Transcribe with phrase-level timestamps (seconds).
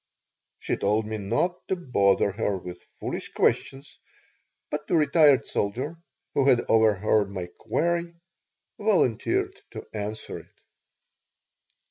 [0.57, 3.99] She told me not to bother her with foolish questions,
[4.71, 5.95] but the retired soldier,
[6.33, 8.15] who had overheard my query,
[8.79, 10.59] volunteered to answer it.